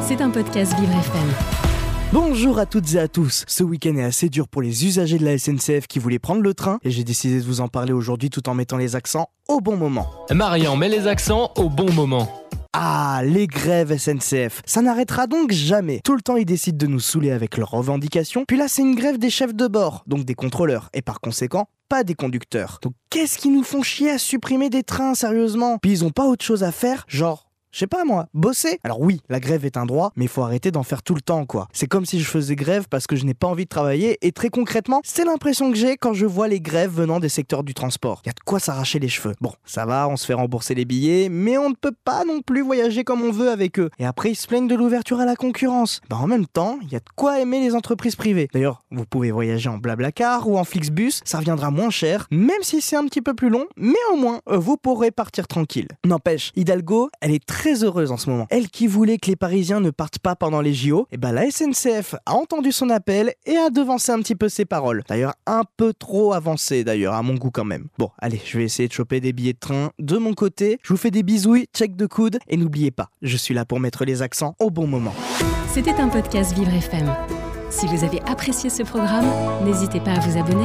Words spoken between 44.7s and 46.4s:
l'ouverture à la concurrence. Bah en